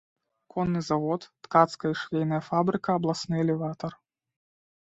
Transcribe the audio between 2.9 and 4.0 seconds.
абласны элеватар.